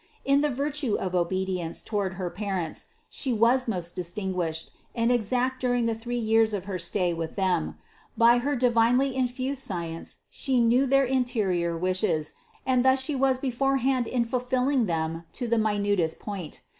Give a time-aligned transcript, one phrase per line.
[0.25, 5.61] In the virtue of obedience toward her parents She was most distin guished and exact
[5.61, 7.77] during the three years of her stay with them;
[8.17, 12.33] by her divinely infused science She knew their interior wishes
[12.65, 16.61] and thus She was beforehand in fulfill ing them to the minutest point.